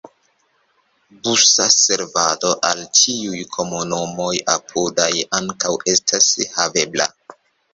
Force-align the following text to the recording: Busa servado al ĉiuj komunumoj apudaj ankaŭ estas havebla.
Busa 1.25 1.67
servado 1.81 2.49
al 2.71 2.81
ĉiuj 3.01 3.43
komunumoj 3.57 4.33
apudaj 4.57 5.11
ankaŭ 5.41 5.75
estas 5.95 6.33
havebla. 6.57 7.09